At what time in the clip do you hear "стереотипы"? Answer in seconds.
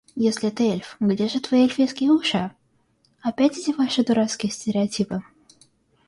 4.51-5.21